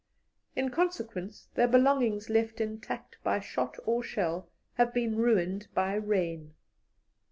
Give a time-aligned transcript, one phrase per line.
[0.55, 6.55] In consequence, their belongings left intact by shot or shell have been ruined by rain.